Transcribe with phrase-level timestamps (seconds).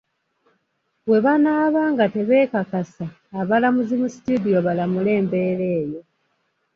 [1.09, 3.07] We banaabanga tebeekakasa
[3.39, 6.01] abalamuzi mu "studio" balamule embeera eyo.